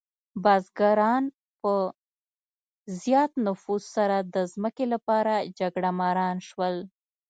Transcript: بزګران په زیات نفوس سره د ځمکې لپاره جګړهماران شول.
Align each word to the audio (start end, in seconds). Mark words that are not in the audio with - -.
بزګران 0.43 1.23
په 1.61 1.73
زیات 3.01 3.31
نفوس 3.45 3.83
سره 3.95 4.17
د 4.35 4.35
ځمکې 4.53 4.85
لپاره 4.93 5.33
جګړهماران 5.59 6.37
شول. 6.49 6.75